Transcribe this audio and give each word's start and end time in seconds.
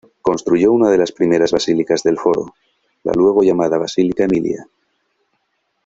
Construyó 0.23 0.71
una 0.71 0.89
de 0.89 0.97
las 0.97 1.11
primeras 1.11 1.51
basílicas 1.51 2.01
del 2.01 2.17
Foro, 2.17 2.55
la 3.03 3.11
luego 3.13 3.43
llamada 3.43 3.77
Basílica 3.77 4.23
Emilia. 4.23 4.65